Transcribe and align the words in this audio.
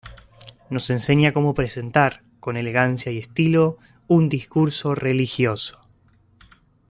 Nos 0.71 0.89
enseña 0.89 1.31
cómo 1.31 1.53
presentar, 1.53 2.23
con 2.39 2.57
elegancia 2.57 3.11
y 3.11 3.19
estilo, 3.19 3.77
un 4.07 4.29
discurso 4.29 4.95
religioso. 4.95 5.79